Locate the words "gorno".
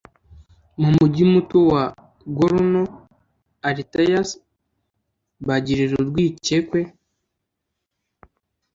2.37-2.83